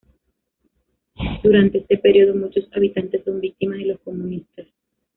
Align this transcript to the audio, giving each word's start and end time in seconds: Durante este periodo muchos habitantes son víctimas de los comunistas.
Durante 1.43 1.77
este 1.77 1.95
periodo 1.99 2.33
muchos 2.35 2.67
habitantes 2.73 3.23
son 3.23 3.39
víctimas 3.39 3.77
de 3.77 3.85
los 3.85 3.99
comunistas. 3.99 4.65